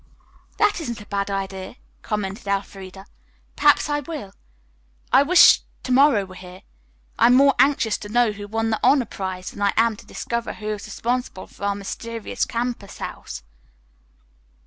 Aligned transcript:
"That 0.57 0.81
isn't 0.81 0.99
a 0.99 1.05
bad 1.05 1.29
idea," 1.29 1.75
commented 2.01 2.47
Elfreda. 2.47 3.05
"Perhaps 3.55 3.87
I 3.87 3.99
will. 3.99 4.33
I 5.13 5.21
wish 5.21 5.61
to 5.83 5.91
morrow 5.91 6.25
were 6.25 6.33
here. 6.33 6.63
I 7.19 7.27
am 7.27 7.35
more 7.35 7.53
anxious 7.59 7.99
to 7.99 8.09
know 8.09 8.31
who 8.31 8.47
won 8.47 8.71
the 8.71 8.79
honor 8.81 9.05
prize 9.05 9.51
than 9.51 9.61
I 9.61 9.73
am 9.77 9.95
to 9.97 10.05
discover 10.07 10.53
who 10.53 10.69
is 10.69 10.87
responsible 10.87 11.45
for 11.45 11.65
our 11.65 11.75
mysterious 11.75 12.45
campus 12.45 12.97
house." 12.97 13.43